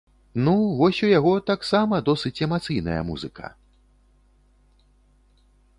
[0.45, 3.53] Ну, вось у яго таксама досыць эмацыйная музыка.